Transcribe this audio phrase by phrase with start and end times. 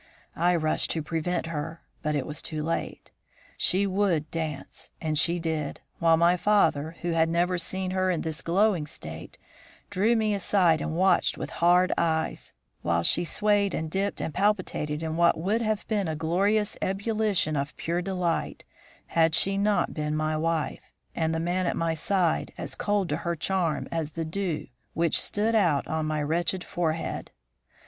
[0.35, 3.11] I rushed to prevent her, but it was too late.
[3.55, 8.21] She would dance, and she did, while my father, who had never seen her in
[8.21, 9.37] this glowing state,
[9.91, 12.51] drew me aside and watched with hard eyes,
[12.81, 17.55] while she swayed and dipped and palpitated in what would have been a glorious ebullition
[17.55, 18.65] of pure delight,
[19.05, 23.17] had she not been my wife, and the man at my side as cold to
[23.17, 24.65] her charm as the dew
[24.95, 27.29] which stood out on my wretched forehead.